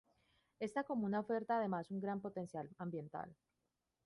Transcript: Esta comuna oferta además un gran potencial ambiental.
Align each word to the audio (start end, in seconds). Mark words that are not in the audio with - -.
Esta 0.59 0.83
comuna 0.83 1.19
oferta 1.19 1.57
además 1.57 1.91
un 1.91 1.99
gran 2.01 2.21
potencial 2.21 2.67
ambiental. 2.79 3.35